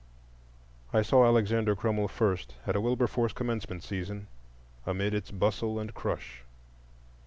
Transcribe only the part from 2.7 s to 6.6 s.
a Wilberforce commencement season, amid its bustle and crush.